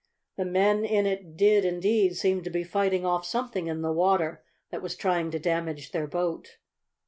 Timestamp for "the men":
0.35-0.83